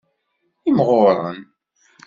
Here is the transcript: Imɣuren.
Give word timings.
Imɣuren. 0.69 1.39